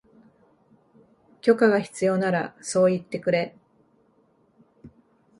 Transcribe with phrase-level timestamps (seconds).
[1.41, 3.55] 許可が必要ならそう言ってくれ